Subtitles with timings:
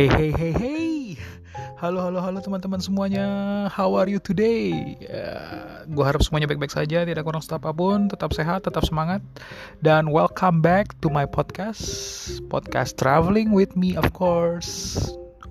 [0.00, 0.92] Hey hey hey hey.
[1.76, 3.28] Halo halo halo teman-teman semuanya.
[3.68, 4.96] How are you today?
[5.04, 9.20] Uh, gue harap semuanya baik-baik saja Tidak kurang apa pun Tetap sehat, tetap semangat.
[9.84, 11.84] Dan welcome back to my podcast
[12.48, 14.96] Podcast Traveling with me of course.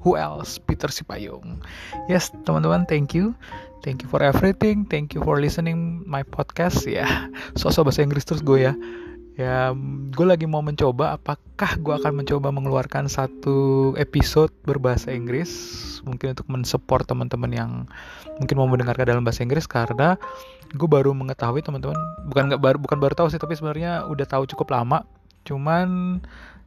[0.02, 0.58] Who else?
[0.58, 1.62] Peter Sipayung.
[2.10, 3.38] Yes teman-teman thank you.
[3.86, 4.90] Thank you for everything.
[4.90, 7.06] Thank you for listening my podcast Ya.
[7.06, 7.14] Yeah.
[7.54, 8.74] Sosok bahasa Inggris terus gue ya
[9.40, 9.72] ya
[10.12, 15.48] gue lagi mau mencoba apakah gue akan mencoba mengeluarkan satu episode berbahasa Inggris
[16.04, 17.72] mungkin untuk mensupport teman-teman yang
[18.36, 20.20] mungkin mau mendengarkan dalam bahasa Inggris karena
[20.76, 21.96] gue baru mengetahui teman-teman
[22.28, 25.08] bukan nggak baru bukan baru tahu sih tapi sebenarnya udah tahu cukup lama.
[25.48, 26.20] Cuman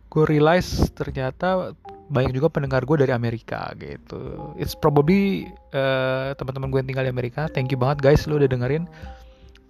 [0.09, 1.77] gue realize ternyata
[2.09, 4.53] banyak juga pendengar gue dari Amerika gitu.
[4.57, 5.45] It's probably
[5.77, 7.53] uh, teman-teman gue yang tinggal di Amerika.
[7.53, 8.89] Thank you banget guys lo udah dengerin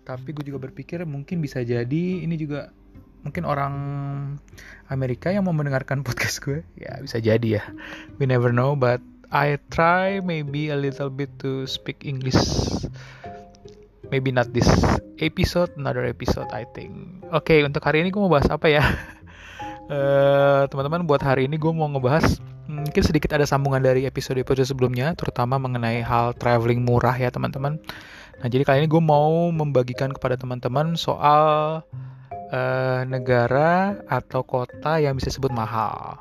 [0.02, 2.74] tapi gue juga berpikir mungkin bisa jadi ini juga
[3.22, 3.74] mungkin orang
[4.90, 7.64] Amerika yang mau mendengarkan podcast gue ya bisa jadi ya.
[8.18, 8.98] We never know but
[9.32, 12.36] I try maybe a little bit to speak English.
[14.12, 14.68] Maybe not this
[15.16, 17.24] episode another episode I think.
[17.32, 18.84] Oke okay, untuk hari ini gue mau bahas apa ya?
[19.88, 25.12] Teman teman-teman buat hari ini gue mau ngebahas mungkin sedikit ada sambungan dari episode-episode sebelumnya
[25.18, 27.82] terutama mengenai hal traveling murah ya teman-teman
[28.40, 31.82] nah jadi kali ini gue mau membagikan kepada teman-teman soal
[32.52, 36.20] uh, negara atau kota yang bisa disebut mahal.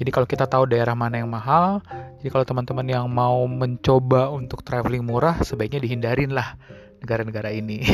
[0.00, 1.84] Jadi kalau kita tahu daerah mana yang mahal,
[2.18, 6.56] jadi kalau teman-teman yang mau mencoba untuk traveling murah, sebaiknya dihindarin lah
[7.04, 7.84] negara-negara ini.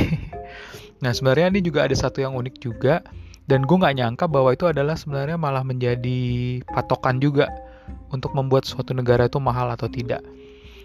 [1.03, 3.03] nah sebenarnya ini juga ada satu yang unik juga,
[3.51, 7.51] dan gue nggak nyangka bahwa itu adalah sebenarnya malah menjadi patokan juga
[8.15, 10.23] untuk membuat suatu negara itu mahal atau tidak.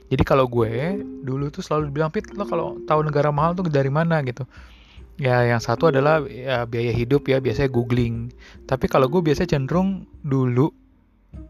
[0.08, 3.92] Jadi kalau gue dulu tuh selalu bilang Pit lo kalau tahu negara mahal tuh dari
[3.92, 4.48] mana gitu
[5.18, 8.30] Ya, yang satu adalah ya, biaya hidup ya, biasanya googling.
[8.70, 10.70] Tapi kalau gue biasanya cenderung dulu,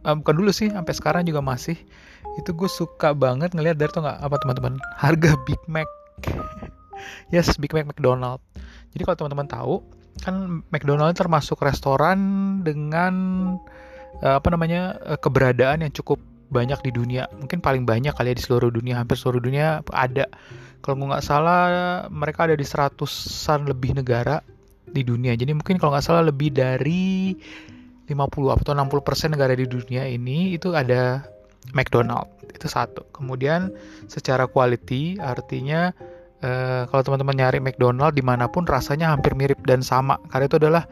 [0.08, 1.76] uh, bukan dulu sih, sampai sekarang juga masih,
[2.40, 5.84] itu gue suka banget ngelihat dari tuh nggak apa teman-teman, harga Big Mac.
[7.36, 8.40] yes, Big Mac McDonald.
[8.96, 9.76] Jadi kalau teman-teman tahu,
[10.24, 12.20] kan McDonald termasuk restoran
[12.64, 13.14] dengan
[14.24, 18.36] uh, apa namanya uh, keberadaan yang cukup banyak di dunia mungkin paling banyak kali ya
[18.36, 20.28] di seluruh dunia hampir seluruh dunia ada.
[20.80, 21.62] Kalau nggak salah
[22.08, 24.40] mereka ada di seratusan lebih negara
[24.88, 25.36] di dunia.
[25.36, 27.36] Jadi mungkin kalau nggak salah lebih dari
[28.08, 28.16] 50
[28.64, 31.28] atau 60 persen negara di dunia ini itu ada
[31.76, 32.32] McDonald.
[32.48, 33.04] Itu satu.
[33.12, 33.76] Kemudian
[34.08, 35.92] secara quality artinya
[36.40, 40.16] eh, kalau teman-teman nyari McDonald di mana pun rasanya hampir mirip dan sama.
[40.32, 40.84] Karena itu adalah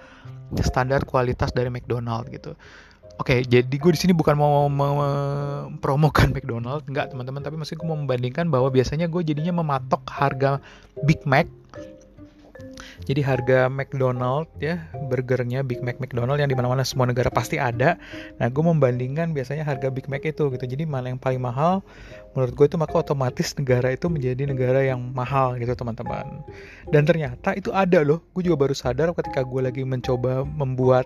[0.60, 2.54] standar kualitas dari McDonald gitu
[3.16, 7.88] Oke, okay, jadi gue di sini bukan mau mempromokan McDonald, enggak teman-teman, tapi masih gue
[7.88, 10.60] mau membandingkan bahwa biasanya gue jadinya mematok harga
[11.08, 11.48] Big Mac.
[13.06, 18.02] Jadi harga McDonald ya, burgernya Big Mac McDonald yang di mana-mana semua negara pasti ada.
[18.42, 20.66] Nah, gue membandingkan biasanya harga Big Mac itu gitu.
[20.66, 21.86] Jadi mana yang paling mahal,
[22.34, 26.42] menurut gue itu maka otomatis negara itu menjadi negara yang mahal gitu teman-teman.
[26.90, 28.26] Dan ternyata itu ada loh.
[28.34, 31.06] Gue juga baru sadar ketika gue lagi mencoba membuat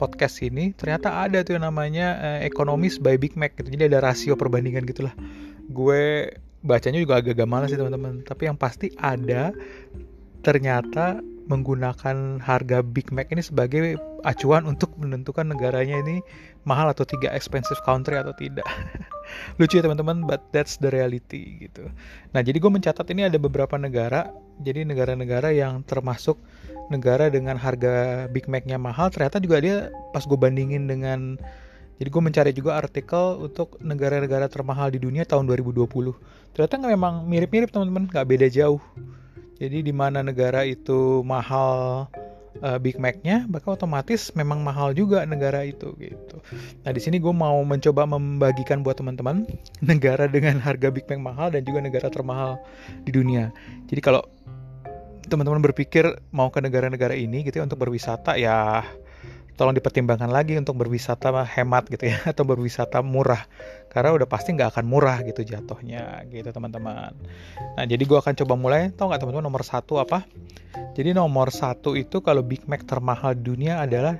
[0.00, 3.68] podcast ini ternyata ada tuh yang namanya uh, ekonomis by Big Mac gitu.
[3.68, 5.12] Jadi ada rasio perbandingan gitulah.
[5.68, 6.32] Gue
[6.64, 8.24] bacanya juga agak-agak malas sih teman-teman.
[8.24, 9.52] Tapi yang pasti ada
[10.40, 16.24] ternyata menggunakan harga Big Mac ini sebagai acuan untuk menentukan negaranya ini
[16.64, 18.64] mahal atau tidak expensive country atau tidak.
[19.60, 21.92] Lucu ya teman-teman, but that's the reality gitu.
[22.32, 24.32] Nah, jadi gue mencatat ini ada beberapa negara,
[24.64, 26.40] jadi negara-negara yang termasuk
[26.88, 31.40] negara dengan harga Big Mac-nya mahal ternyata juga dia pas gue bandingin dengan
[31.96, 35.88] jadi gue mencari juga artikel untuk negara-negara termahal di dunia tahun 2020
[36.52, 38.80] ternyata memang mirip-mirip teman-teman nggak beda jauh
[39.58, 42.06] jadi di mana negara itu mahal
[42.62, 46.36] uh, Big Mac-nya, maka otomatis memang mahal juga negara itu gitu.
[46.86, 49.46] Nah di sini gue mau mencoba membagikan buat teman-teman
[49.90, 52.60] negara dengan harga Big Mac mahal dan juga negara termahal
[53.06, 53.50] di dunia.
[53.90, 54.22] Jadi kalau
[55.24, 56.04] teman-teman berpikir
[56.36, 58.84] mau ke negara-negara ini gitu ya untuk berwisata ya
[59.54, 63.46] tolong dipertimbangkan lagi untuk berwisata hemat gitu ya atau berwisata murah.
[63.90, 67.14] Karena udah pasti nggak akan murah gitu jatuhnya gitu teman-teman.
[67.78, 68.90] Nah jadi gue akan coba mulai.
[68.90, 70.26] Tau nggak teman-teman nomor satu apa?
[70.98, 74.18] Jadi nomor satu itu kalau Big Mac termahal dunia adalah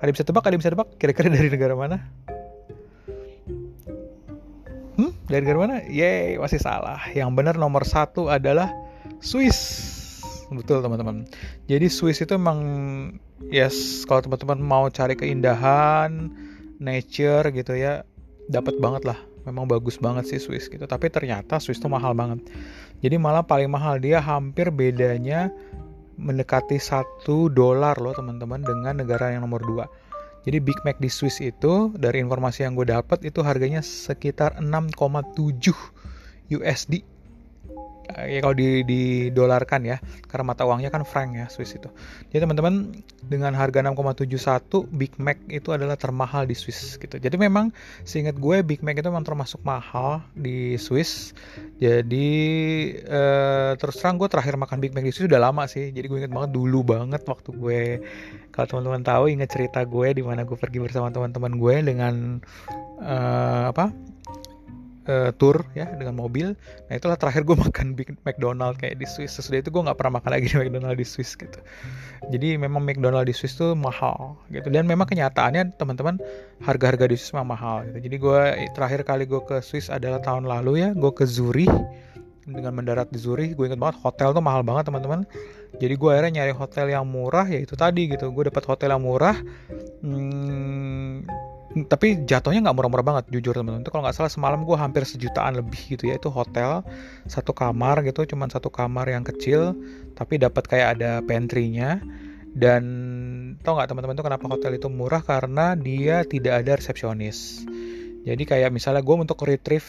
[0.00, 0.88] ada bisa tebak ada bisa tebak?
[0.96, 2.00] Kira-kira dari negara mana?
[4.96, 5.76] Hmm dari negara mana?
[5.84, 7.00] Yeay masih salah.
[7.12, 8.72] Yang benar nomor satu adalah
[9.20, 9.92] Swiss.
[10.52, 11.28] Betul teman-teman.
[11.68, 12.60] Jadi Swiss itu emang
[13.50, 16.30] yes kalau teman-teman mau cari keindahan
[16.78, 18.06] nature gitu ya
[18.50, 19.18] dapat banget lah.
[19.42, 20.86] Memang bagus banget sih Swiss gitu.
[20.86, 22.46] Tapi ternyata Swiss itu mahal banget.
[23.02, 23.98] Jadi malah paling mahal.
[23.98, 25.50] Dia hampir bedanya
[26.14, 29.90] mendekati satu dolar loh teman-teman dengan negara yang nomor dua.
[30.42, 35.38] Jadi Big Mac di Swiss itu dari informasi yang gue dapat itu harganya sekitar 6,7
[36.50, 37.06] USD
[38.12, 39.96] ya kalau di didolarkan ya
[40.28, 41.88] karena mata uangnya kan franc ya Swiss itu.
[42.30, 42.92] Jadi teman-teman
[43.24, 47.16] dengan harga 6,71 Big Mac itu adalah termahal di Swiss gitu.
[47.16, 47.70] Jadi memang
[48.02, 51.32] seingat gue Big Mac itu memang termasuk mahal di Swiss.
[51.78, 52.30] Jadi
[52.98, 55.90] eh, terus terang gue terakhir makan Big Mac di Swiss udah lama sih.
[55.94, 57.82] Jadi gue inget banget dulu banget waktu gue
[58.52, 62.14] kalau teman-teman tahu inget cerita gue di mana gue pergi bersama teman-teman gue dengan
[63.00, 64.11] uh, apa
[65.08, 66.54] uh, tour ya dengan mobil.
[66.90, 69.34] Nah itulah terakhir gue makan Big McDonald kayak di Swiss.
[69.38, 71.58] Sesudah itu gue nggak pernah makan lagi di McDonald di Swiss gitu.
[72.30, 74.68] Jadi memang McDonald di Swiss tuh mahal gitu.
[74.70, 76.20] Dan memang kenyataannya teman-teman
[76.62, 77.98] harga-harga di Swiss memang mahal gitu.
[78.10, 78.40] Jadi gue
[78.76, 80.90] terakhir kali gue ke Swiss adalah tahun lalu ya.
[80.94, 81.72] Gue ke Zurich
[82.46, 83.54] dengan mendarat di Zurich.
[83.54, 85.26] Gue inget banget hotel tuh mahal banget teman-teman.
[85.80, 88.30] Jadi gue akhirnya nyari hotel yang murah ya itu tadi gitu.
[88.30, 89.36] Gue dapat hotel yang murah.
[90.02, 91.24] Hmm,
[91.88, 93.80] tapi jatuhnya nggak murah-murah banget jujur teman-teman.
[93.80, 96.84] Itu kalau nggak salah semalam gue hampir sejutaan lebih gitu ya itu hotel.
[97.24, 99.72] Satu kamar gitu cuman satu kamar yang kecil
[100.12, 102.02] tapi dapat kayak ada pantry-nya.
[102.52, 102.84] Dan
[103.64, 105.24] tau nggak teman-teman itu kenapa hotel itu murah?
[105.24, 107.64] Karena dia tidak ada resepsionis.
[108.22, 109.88] Jadi kayak misalnya gue untuk retrieve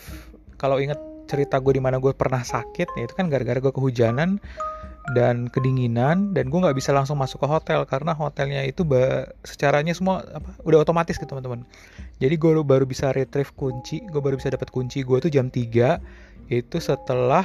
[0.56, 0.98] kalau inget
[1.28, 4.44] cerita gue di mana gue pernah sakit ya itu kan gara-gara gue kehujanan
[5.12, 8.88] dan kedinginan dan gue nggak bisa langsung masuk ke hotel karena hotelnya itu
[9.44, 11.68] secaranya semua apa udah otomatis gitu teman-teman.
[12.24, 16.48] Jadi gue baru bisa retrieve kunci gue baru bisa dapat kunci gue tuh jam 3
[16.48, 17.44] itu setelah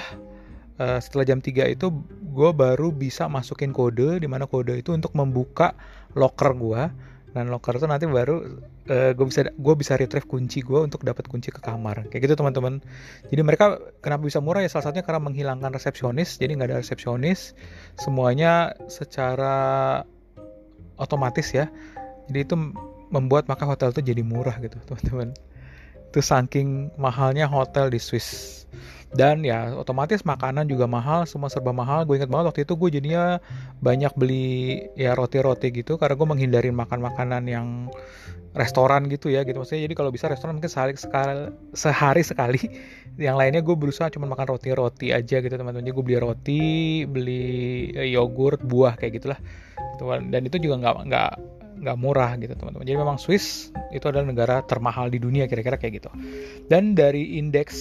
[0.79, 1.91] uh, setelah jam 3 itu
[2.31, 5.75] gue baru bisa masukin kode di mana kode itu untuk membuka
[6.15, 6.83] locker gue
[7.37, 11.05] dan locker itu nanti baru uh, eh, gue bisa gue bisa retrieve kunci gue untuk
[11.05, 12.09] dapat kunci ke kamar.
[12.09, 12.81] Kayak gitu teman-teman.
[13.29, 14.65] Jadi mereka kenapa bisa murah?
[14.65, 16.41] Ya salah satunya karena menghilangkan resepsionis.
[16.41, 17.53] Jadi nggak ada resepsionis.
[18.01, 19.57] Semuanya secara
[20.97, 21.69] otomatis ya.
[22.33, 22.57] Jadi itu
[23.09, 25.33] membuat maka hotel itu jadi murah gitu teman-teman
[26.09, 28.59] itu saking mahalnya hotel di Swiss.
[29.09, 32.05] Dan ya otomatis makanan juga mahal semua serba mahal.
[32.05, 33.41] Gue inget banget waktu itu gue jadinya
[33.81, 37.89] banyak beli ya roti-roti gitu karena gue menghindari makan makanan yang
[38.53, 39.65] restoran gitu ya gitu.
[39.65, 42.61] Maksudnya jadi kalau bisa restoran mungkin sehari sekali sehari sekali.
[43.19, 45.83] Yang lainnya gue berusaha cuma makan roti-roti aja gitu teman-teman.
[45.83, 46.63] Jadi gue beli roti
[47.03, 47.45] beli
[47.97, 49.41] eh, yogurt buah kayak gitulah.
[49.99, 50.07] Gitu.
[50.31, 51.33] dan itu juga nggak nggak
[51.81, 52.85] nggak murah gitu teman-teman.
[52.85, 56.11] Jadi memang Swiss itu adalah negara termahal di dunia kira-kira kayak gitu.
[56.67, 57.79] Dan dari indeks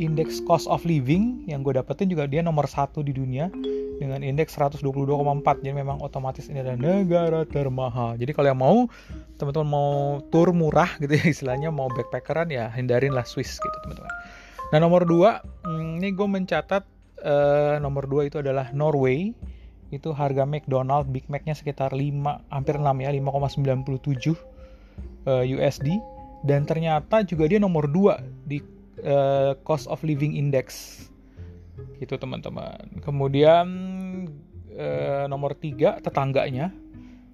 [0.00, 3.52] indeks cost of living yang gue dapetin juga dia nomor satu di dunia
[4.00, 4.82] dengan indeks 122,4
[5.62, 8.18] jadi memang otomatis ini adalah negara termahal.
[8.18, 8.76] Jadi kalau yang mau
[9.38, 9.90] teman-teman mau
[10.32, 14.12] tour murah gitu ya istilahnya mau backpackeran ya hindarin lah Swiss gitu teman-teman.
[14.74, 16.82] Nah nomor dua hmm, ini gue mencatat
[17.22, 19.30] uh, nomor dua itu adalah Norway
[19.92, 24.32] itu harga McDonald Big Mac-nya sekitar 5 hampir 6 ya 5,97
[25.28, 26.00] uh, USD
[26.42, 28.58] dan ternyata juga dia nomor 2 di
[29.04, 30.98] uh, cost of living index.
[32.00, 33.04] Gitu teman-teman.
[33.04, 33.66] Kemudian
[34.74, 36.72] uh, nomor tiga tetangganya.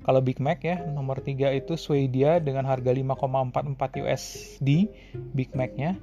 [0.02, 4.68] Kalau Big Mac ya nomor tiga itu Swedia dengan harga 5,44 USD
[5.36, 5.94] Big Mac-nya.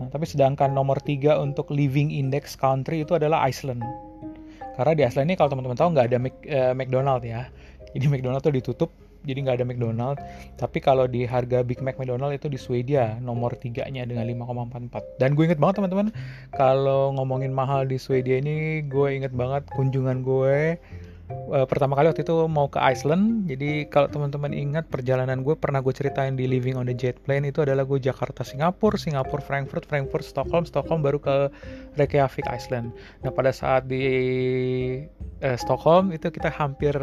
[0.00, 4.09] Nah tapi sedangkan nomor tiga untuk living index country itu adalah Iceland
[4.80, 7.52] karena di Iceland ini kalau teman-teman tahu nggak ada Mac, uh, McDonald ya.
[7.92, 8.90] Jadi McDonald tuh ditutup
[9.28, 10.16] jadi nggak ada McDonald.
[10.56, 15.36] Tapi kalau di harga Big Mac McDonald itu di Swedia nomor tiganya dengan 5,44 dan
[15.36, 16.08] gue inget banget teman-teman
[16.56, 20.80] kalau ngomongin mahal di Swedia ini gue inget banget kunjungan gue
[21.50, 23.50] uh, pertama kali waktu itu mau ke Iceland.
[23.50, 27.48] Jadi kalau teman-teman ingat perjalanan gue pernah gue ceritain di Living on the Jet Plane
[27.50, 31.34] itu adalah gue Jakarta Singapura Singapura Frankfurt Frankfurt Stockholm Stockholm baru ke
[31.98, 32.94] Reykjavik Iceland.
[33.22, 34.04] Nah pada saat di
[35.42, 36.94] uh, Stockholm itu kita hampir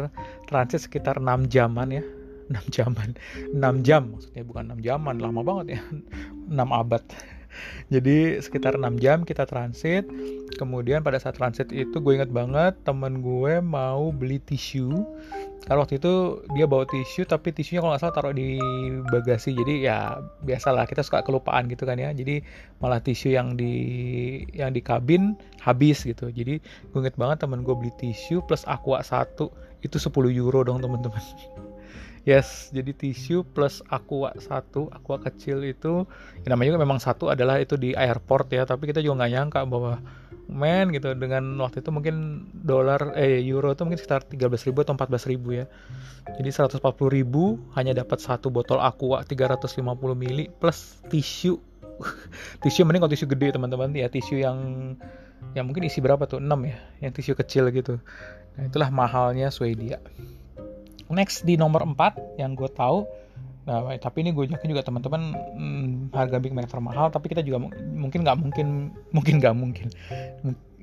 [0.48, 2.04] transit sekitar 6 jaman ya.
[2.48, 3.12] 6 jaman.
[3.52, 5.80] 6 jam maksudnya bukan 6 jaman lama banget ya.
[6.48, 7.04] 6 abad
[7.94, 10.06] jadi sekitar 6 jam kita transit.
[10.56, 15.04] Kemudian pada saat transit itu gue inget banget temen gue mau beli tisu.
[15.66, 18.56] Karena waktu itu dia bawa tisu tapi tisunya kalau nggak salah taruh di
[19.12, 19.52] bagasi.
[19.52, 22.10] Jadi ya biasalah kita suka kelupaan gitu kan ya.
[22.14, 22.40] Jadi
[22.80, 23.74] malah tisu yang di
[24.56, 26.32] yang di kabin habis gitu.
[26.32, 29.52] Jadi gue inget banget temen gue beli tisu plus aqua satu.
[29.78, 31.22] Itu 10 euro dong teman-teman
[32.28, 36.04] Yes, jadi tisu plus aqua satu, aqua kecil itu,
[36.44, 39.60] ya namanya juga memang satu adalah itu di airport ya, tapi kita juga nggak nyangka
[39.64, 39.96] bahwa
[40.44, 45.40] men gitu dengan waktu itu mungkin dolar eh euro itu mungkin sekitar 13.000 atau 14.000
[45.56, 45.64] ya.
[46.36, 47.24] Jadi 140.000
[47.80, 49.80] hanya dapat satu botol aqua 350
[50.12, 51.56] ml plus tisu.
[52.64, 54.58] tisu mending kalau tisu gede teman-teman ya, tisu yang
[55.56, 56.44] yang mungkin isi berapa tuh?
[56.44, 57.96] 6 ya, yang tisu kecil gitu.
[58.60, 59.96] Nah, itulah mahalnya Swedia.
[61.12, 63.04] Next di nomor 4 yang gue tahu
[63.68, 67.68] Nah, tapi ini gue yakin juga teman-teman hmm, harga Big Mac termahal, tapi kita juga
[67.92, 69.92] mungkin nggak mungkin mungkin nggak mungkin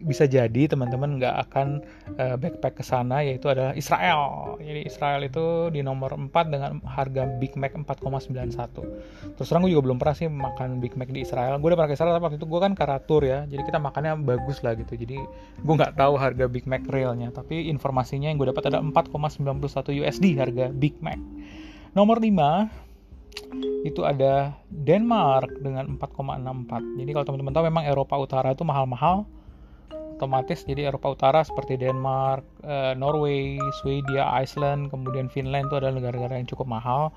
[0.05, 1.81] bisa jadi teman-teman nggak akan
[2.21, 4.55] uh, backpack ke sana yaitu adalah Israel.
[4.61, 9.35] Jadi Israel itu di nomor 4 dengan harga Big Mac 4,91.
[9.35, 11.57] Terus terang gue juga belum pernah sih makan Big Mac di Israel.
[11.57, 13.49] Gue udah pernah ke Israel tapi waktu itu gue kan karatur ya.
[13.49, 14.93] Jadi kita makannya bagus lah gitu.
[14.93, 15.17] Jadi
[15.59, 17.33] gue nggak tahu harga Big Mac realnya.
[17.33, 21.17] Tapi informasinya yang gue dapat ada 4,91 USD harga Big Mac.
[21.97, 22.85] Nomor 5
[23.85, 26.99] itu ada Denmark dengan 4,64.
[27.03, 29.27] Jadi kalau teman-teman tahu memang Eropa Utara itu mahal-mahal
[30.15, 36.39] otomatis jadi Eropa Utara seperti Denmark, uh, Norway, Swedia, Iceland, kemudian Finland itu adalah negara-negara
[36.39, 37.11] yang cukup mahal.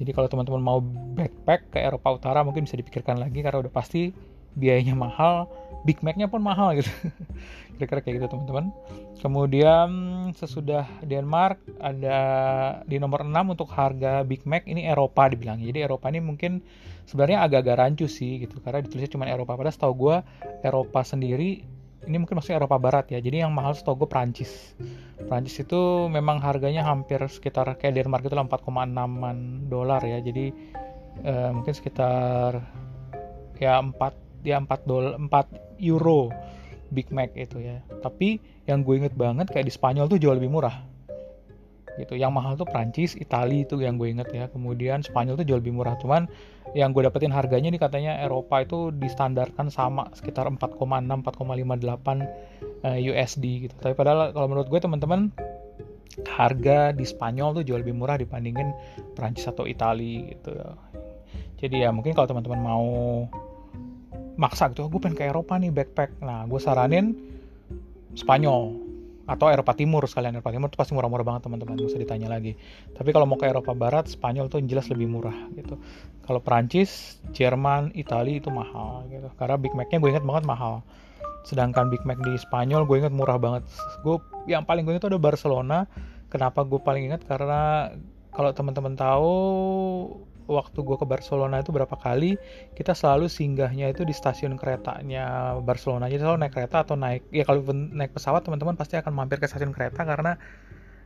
[0.00, 0.78] Jadi kalau teman-teman mau
[1.18, 4.14] backpack ke Eropa Utara mungkin bisa dipikirkan lagi karena udah pasti
[4.56, 5.46] biayanya mahal,
[5.86, 6.90] Big Mac-nya pun mahal gitu.
[7.78, 8.74] Kira-kira kayak gitu teman-teman.
[9.22, 9.88] Kemudian
[10.34, 12.18] sesudah Denmark ada
[12.86, 15.62] di nomor 6 untuk harga Big Mac ini Eropa dibilang.
[15.62, 16.62] Jadi Eropa ini mungkin
[17.06, 19.54] sebenarnya agak-agak rancu sih gitu karena ditulisnya cuma Eropa.
[19.54, 20.16] Padahal setahu gue
[20.66, 21.77] Eropa sendiri
[22.08, 23.20] ini mungkin maksudnya Eropa Barat ya.
[23.20, 24.72] Jadi yang mahal setahu gue Prancis
[25.28, 30.18] Prancis itu memang harganya hampir sekitar kayak Denmark itu 4,6an dolar ya.
[30.24, 30.50] Jadi
[31.22, 32.64] eh, mungkin sekitar
[33.60, 33.92] ya 4
[34.48, 36.32] ya 4 dolar 4 euro
[36.88, 37.84] Big Mac itu ya.
[38.00, 40.80] Tapi yang gue inget banget kayak di Spanyol tuh jauh lebih murah.
[42.00, 42.16] Gitu.
[42.16, 44.48] Yang mahal tuh Prancis Italia itu yang gue inget ya.
[44.48, 46.00] Kemudian Spanyol tuh jauh lebih murah.
[46.00, 46.24] Cuman
[46.76, 53.74] yang gue dapetin harganya ini katanya Eropa itu distandarkan sama sekitar 4,6 4,58 USD gitu.
[53.78, 55.32] Tapi padahal kalau menurut gue teman-teman
[56.26, 58.74] harga di Spanyol tuh jauh lebih murah dibandingin
[59.14, 60.52] Prancis atau Italia gitu.
[61.58, 62.86] Jadi ya mungkin kalau teman-teman mau
[64.38, 66.22] maksa gitu oh, gue pengen ke Eropa nih backpack.
[66.22, 67.14] Nah gue saranin
[68.14, 68.87] Spanyol
[69.28, 70.40] atau Eropa Timur sekalian.
[70.40, 71.76] Eropa Timur itu pasti murah-murah banget teman-teman.
[71.76, 72.56] Nggak usah ditanya lagi.
[72.96, 75.76] Tapi kalau mau ke Eropa Barat Spanyol tuh jelas lebih murah gitu.
[76.24, 79.28] Kalau Perancis Jerman Italia itu mahal gitu.
[79.36, 80.80] Karena Big Mac-nya gue inget banget mahal.
[81.44, 83.68] Sedangkan Big Mac di Spanyol gue inget murah banget.
[84.00, 84.16] Gue
[84.48, 85.84] yang paling gue inget itu ada Barcelona.
[86.32, 87.92] Kenapa gue paling inget karena
[88.32, 89.34] kalau teman-teman tahu
[90.48, 92.40] waktu gue ke Barcelona itu berapa kali
[92.72, 96.08] kita selalu singgahnya itu di stasiun keretanya Barcelona.
[96.08, 99.46] Jadi selalu naik kereta atau naik ya kalau naik pesawat teman-teman pasti akan mampir ke
[99.46, 100.40] stasiun kereta karena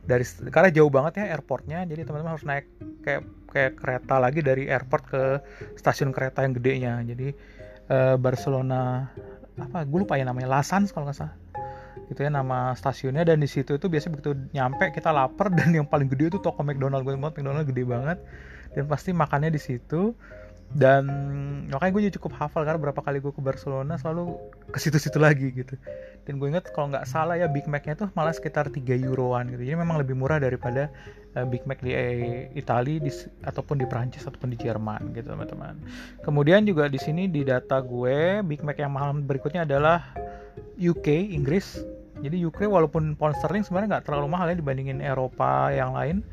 [0.03, 2.67] dari karena jauh banget ya airportnya jadi teman-teman harus naik
[3.03, 5.23] kayak kayak kereta lagi dari airport ke
[5.75, 7.03] stasiun kereta yang gedenya.
[7.03, 7.35] Jadi
[7.91, 9.11] uh, Barcelona
[9.59, 11.35] apa gue lupa ya namanya Lasans kalau nggak salah.
[12.07, 13.27] Gitu ya nama stasiunnya.
[13.27, 16.63] Dan di situ itu biasanya begitu nyampe kita lapar dan yang paling gede itu toko
[16.63, 17.03] McDonald.
[17.03, 18.19] Gue banget McDonald gede banget
[18.73, 20.13] dan pasti makannya di situ.
[20.73, 21.05] Dan
[21.69, 24.41] makanya gue juga cukup hafal karena berapa kali gue ke Barcelona selalu
[24.73, 25.77] ke situ-situ lagi gitu.
[26.25, 29.61] Dan gue inget kalau nggak salah ya Big Mac-nya tuh malah sekitar 3 euroan gitu.
[29.61, 30.89] Jadi memang lebih murah daripada
[31.37, 33.11] uh, Big Mac di eh, Italia di,
[33.45, 35.77] ataupun di Prancis ataupun di Jerman gitu teman-teman.
[36.25, 40.09] Kemudian juga di sini di data gue Big Mac yang mahal berikutnya adalah
[40.81, 41.85] UK Inggris.
[42.17, 46.25] Jadi UK walaupun pound sterling sebenarnya nggak terlalu mahal ya dibandingin Eropa yang lain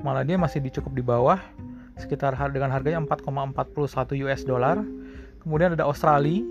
[0.00, 1.40] malah dia masih dicukup di bawah
[2.00, 4.80] sekitar dengan harganya 4,41 US dollar.
[5.44, 6.44] Kemudian ada Australia.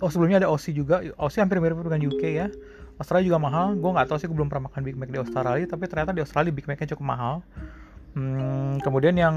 [0.00, 1.04] Oh sebelumnya ada Aussie juga.
[1.20, 2.48] Aussie hampir mirip dengan UK ya.
[2.96, 3.76] Australia juga mahal.
[3.76, 6.22] Gue nggak tahu sih gue belum pernah makan Big Mac di Australia, tapi ternyata di
[6.22, 7.34] Australia Big Mac-nya cukup mahal.
[8.16, 9.36] Hmm, kemudian yang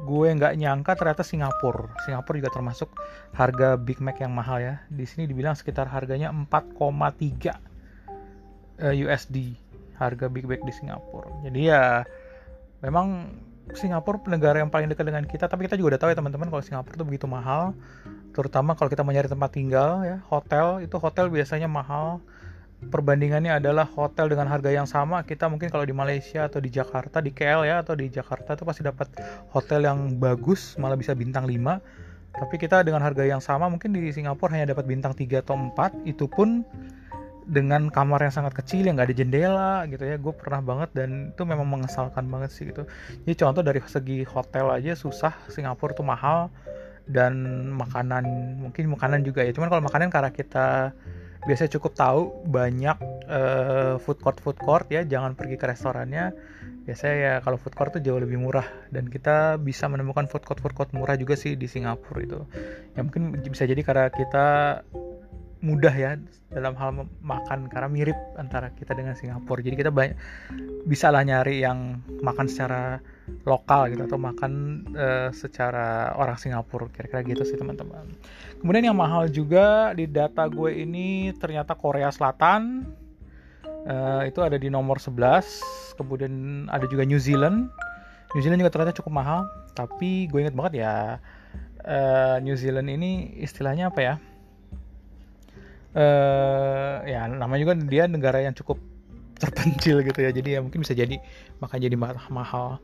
[0.00, 1.92] gue nggak nyangka ternyata Singapura.
[2.04, 2.88] Singapura juga termasuk
[3.36, 4.74] harga Big Mac yang mahal ya.
[4.88, 7.56] Di sini dibilang sekitar harganya 4,3
[8.80, 9.69] USD
[10.00, 11.28] harga Big Mac di Singapura.
[11.44, 12.02] Jadi ya
[12.80, 13.28] memang
[13.76, 16.64] Singapura negara yang paling dekat dengan kita tapi kita juga udah tahu ya teman-teman kalau
[16.64, 17.76] Singapura itu begitu mahal.
[18.32, 22.24] Terutama kalau kita mau nyari tempat tinggal ya hotel itu hotel biasanya mahal.
[22.80, 27.20] Perbandingannya adalah hotel dengan harga yang sama kita mungkin kalau di Malaysia atau di Jakarta
[27.20, 29.20] di KL ya atau di Jakarta itu pasti dapat
[29.52, 31.60] hotel yang bagus malah bisa bintang 5
[32.30, 36.08] tapi kita dengan harga yang sama mungkin di Singapura hanya dapat bintang 3 atau 4
[36.08, 36.64] itu pun
[37.46, 40.16] dengan kamar yang sangat kecil yang nggak ada jendela gitu ya.
[40.16, 42.84] Gue pernah banget dan itu memang mengesalkan banget sih gitu.
[43.24, 46.52] Jadi contoh dari segi hotel aja susah Singapura tuh mahal
[47.10, 47.34] dan
[47.74, 48.24] makanan
[48.62, 49.50] mungkin makanan juga ya.
[49.50, 50.94] Cuman kalau makanan karena kita
[51.48, 52.20] biasanya cukup tahu
[52.52, 56.36] banyak uh, food court food court ya jangan pergi ke restorannya.
[56.80, 60.58] Biasanya ya kalau food court tuh jauh lebih murah dan kita bisa menemukan food court
[60.58, 62.40] food court murah juga sih di Singapura itu.
[62.96, 64.46] Ya mungkin bisa jadi karena kita
[65.60, 66.16] mudah ya
[66.50, 69.60] dalam hal makan karena mirip antara kita dengan Singapura.
[69.60, 70.16] Jadi kita banyak
[70.88, 72.98] bisa lah nyari yang makan secara
[73.46, 78.08] lokal gitu atau makan uh, secara orang Singapura kira-kira gitu sih teman-teman.
[78.58, 82.90] Kemudian yang mahal juga di data gue ini ternyata Korea Selatan
[83.86, 87.70] uh, itu ada di nomor 11 kemudian ada juga New Zealand.
[88.34, 91.22] New Zealand juga ternyata cukup mahal tapi gue inget banget ya
[91.86, 94.14] uh, New Zealand ini istilahnya apa ya
[95.96, 98.78] uh, ya namanya juga dia negara yang cukup
[99.40, 100.30] terpencil gitu ya.
[100.34, 101.16] Jadi ya mungkin bisa jadi
[101.58, 101.96] maka jadi
[102.30, 102.82] mahal.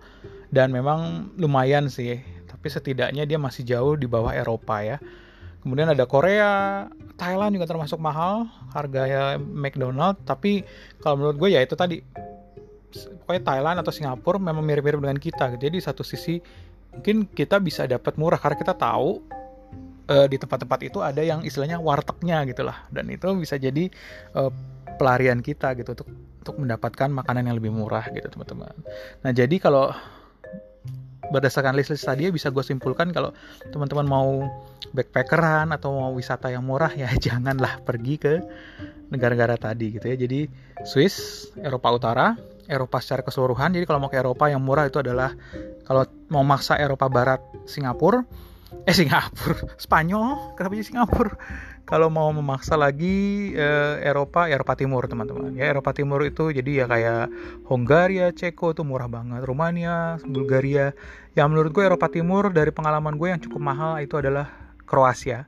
[0.49, 4.97] Dan memang lumayan sih tapi setidaknya dia masih jauh di bawah Eropa ya.
[5.61, 6.87] Kemudian ada Korea
[7.19, 10.23] Thailand juga termasuk mahal harganya McDonald.
[10.23, 10.63] Tapi
[11.03, 11.99] kalau menurut gue ya itu tadi
[13.27, 15.69] pokoknya Thailand atau Singapura memang mirip-mirip dengan kita gitu.
[15.69, 16.41] jadi satu sisi
[16.95, 19.21] mungkin kita bisa dapat murah karena kita tahu
[20.11, 23.91] uh, di tempat-tempat itu ada yang istilahnya wartegnya gitulah dan itu bisa jadi
[24.35, 24.51] uh,
[24.97, 26.09] pelarian kita gitu untuk
[26.47, 28.75] untuk mendapatkan makanan yang lebih murah gitu teman-teman.
[29.27, 29.91] Nah jadi kalau
[31.27, 33.35] berdasarkan list-list tadi ya bisa gue simpulkan kalau
[33.75, 34.47] teman-teman mau
[34.95, 38.35] backpackeran atau mau wisata yang murah ya janganlah pergi ke
[39.11, 40.17] negara-negara tadi gitu ya.
[40.19, 40.47] Jadi
[40.87, 42.27] Swiss, Eropa Utara,
[42.67, 43.75] Eropa secara keseluruhan.
[43.75, 45.35] Jadi kalau mau ke Eropa yang murah itu adalah
[45.87, 48.27] kalau mau maksa Eropa Barat, Singapura,
[48.85, 51.33] eh Singapura, Spanyol, kenapa jadi Singapura?
[51.87, 55.55] kalau mau memaksa lagi eh, Eropa Eropa Timur teman-teman.
[55.55, 57.31] Ya Eropa Timur itu jadi ya kayak
[57.71, 59.47] Hongaria Ceko itu murah banget.
[59.47, 60.93] Rumania Bulgaria.
[61.39, 64.51] Yang menurut gue Eropa Timur dari pengalaman gue yang cukup mahal itu adalah
[64.83, 65.47] Kroasia.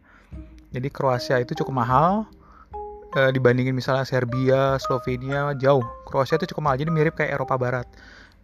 [0.71, 2.31] Jadi Kroasia itu cukup mahal
[3.19, 5.83] eh, dibandingin misalnya Serbia Slovenia jauh.
[6.07, 7.87] Kroasia itu cukup mahal jadi mirip kayak Eropa Barat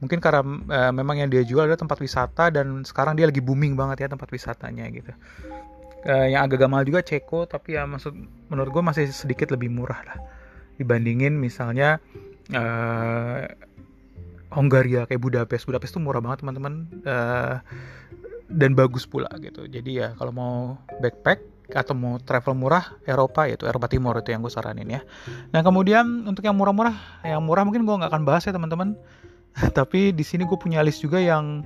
[0.03, 3.79] mungkin karena eh, memang yang dia jual adalah tempat wisata dan sekarang dia lagi booming
[3.79, 5.13] banget ya tempat wisatanya gitu.
[6.05, 8.13] Uh, yang agak gamal juga Ceko tapi ya maksud
[8.53, 10.21] menurut gue masih sedikit lebih murah lah
[10.77, 11.97] dibandingin misalnya
[12.53, 13.49] uh,
[14.53, 15.09] Hongaria.
[15.09, 15.65] Kayak Budapest.
[15.65, 16.87] Budapest tuh murah banget teman-teman.
[17.03, 17.57] Uh,
[18.53, 19.67] dan bagus pula gitu.
[19.67, 20.55] Jadi ya kalau mau
[21.01, 21.41] backpack
[21.73, 25.01] atau mau travel murah Eropa yaitu Eropa Timur itu yang gue saranin ya.
[25.51, 29.01] Nah kemudian untuk yang murah-murah yang murah mungkin gue nggak akan bahas ya teman-teman
[29.79, 31.63] tapi di sini gue punya list juga yang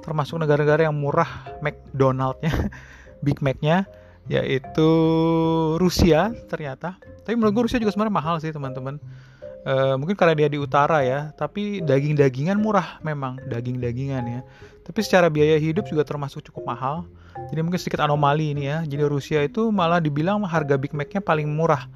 [0.00, 1.28] termasuk negara-negara yang murah
[1.60, 2.52] McDonaldnya
[3.24, 3.84] Big Mac-nya
[4.30, 4.90] yaitu
[5.80, 7.00] Rusia ternyata.
[7.26, 9.00] Tapi menurut gue Rusia juga sebenarnya mahal sih teman-teman.
[9.60, 14.40] Uh, mungkin karena dia di utara ya, tapi daging-dagingan murah memang daging-dagingan ya.
[14.86, 17.04] Tapi secara biaya hidup juga termasuk cukup mahal.
[17.52, 18.86] Jadi mungkin sedikit anomali ini ya.
[18.86, 21.90] Jadi Rusia itu malah dibilang harga Big Mac-nya paling murah.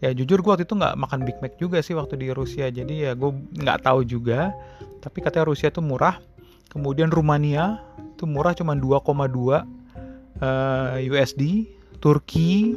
[0.00, 2.72] Ya jujur gue waktu itu nggak makan Big Mac juga sih waktu di Rusia.
[2.72, 4.52] Jadi ya gue nggak tahu juga.
[5.04, 6.16] Tapi katanya Rusia itu murah.
[6.72, 7.80] Kemudian Rumania
[8.16, 11.68] itu murah cuma 2,2 uh, USD,
[12.00, 12.72] Turki,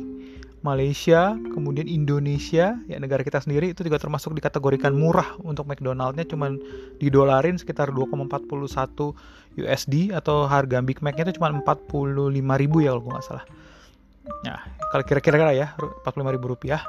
[0.63, 6.55] Malaysia, kemudian Indonesia, ya negara kita sendiri itu juga termasuk dikategorikan murah untuk McDonald's-nya cuman
[7.03, 12.31] didolarin sekitar 2,41 USD atau harga Big Mac-nya itu cuma 45
[12.63, 13.45] ribu ya kalau gue nggak salah.
[14.47, 14.59] Nah,
[14.95, 16.79] kalau kira-kira ya 45 ribu rupiah.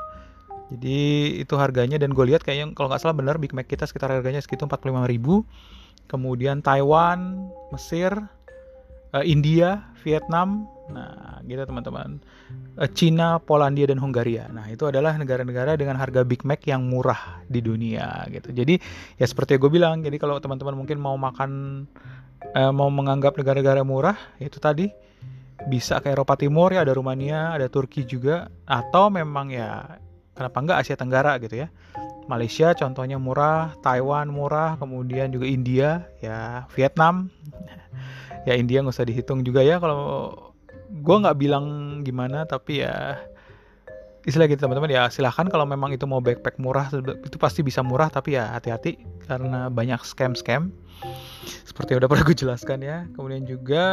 [0.73, 1.01] Jadi
[1.45, 4.41] itu harganya dan gue lihat kayaknya kalau nggak salah benar Big Mac kita sekitar harganya
[4.41, 5.45] segitu 45 ribu.
[6.09, 8.13] Kemudian Taiwan, Mesir,
[9.15, 12.21] uh, India, Vietnam, nah gitu teman-teman.
[12.77, 14.51] Uh, Cina, Polandia dan Hungaria.
[14.51, 18.51] Nah itu adalah negara-negara dengan harga Big Mac yang murah di dunia gitu.
[18.51, 18.77] Jadi
[19.17, 21.85] ya seperti gue bilang, jadi kalau teman-teman mungkin mau makan,
[22.53, 24.91] uh, mau menganggap negara-negara murah, itu tadi
[25.71, 30.03] bisa ke Eropa Timur ya ada Rumania, ada Turki juga, atau memang ya
[30.35, 31.69] kenapa enggak Asia Tenggara gitu ya.
[32.25, 37.29] Malaysia contohnya murah, Taiwan murah, kemudian juga India, ya Vietnam.
[38.45, 40.33] Ya India nggak usah dihitung juga ya kalau
[40.93, 41.65] gue nggak bilang
[42.05, 43.17] gimana tapi ya
[44.25, 44.93] istilah gitu teman-teman.
[44.93, 46.93] Ya silahkan kalau memang itu mau backpack murah
[47.25, 50.73] itu pasti bisa murah tapi ya hati-hati karena banyak scam-scam.
[51.65, 53.09] Seperti yang udah pernah gue jelaskan ya.
[53.17, 53.85] Kemudian juga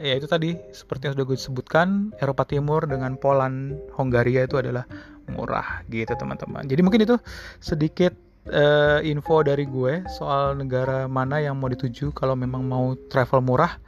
[0.00, 1.88] ya itu tadi seperti yang sudah gue sebutkan
[2.20, 4.84] Eropa Timur dengan Poland Hongaria itu adalah
[5.30, 6.66] murah gitu teman-teman.
[6.66, 7.16] Jadi mungkin itu
[7.58, 8.14] sedikit
[8.50, 13.78] uh, info dari gue soal negara mana yang mau dituju kalau memang mau travel murah.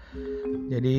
[0.68, 0.98] Jadi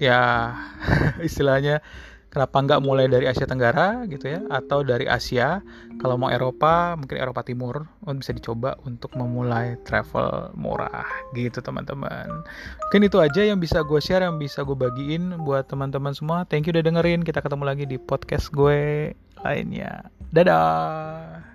[0.00, 0.54] ya
[1.28, 1.84] istilahnya
[2.30, 5.60] kenapa nggak mulai dari Asia Tenggara gitu ya atau dari Asia
[5.98, 12.46] kalau mau Eropa mungkin Eropa Timur oh, bisa dicoba untuk memulai travel murah gitu teman-teman.
[12.86, 16.46] Mungkin itu aja yang bisa gue share yang bisa gue bagiin buat teman-teman semua.
[16.46, 19.12] Thank you udah dengerin kita ketemu lagi di podcast gue
[19.42, 20.08] lainnya.
[20.30, 21.50] Dadah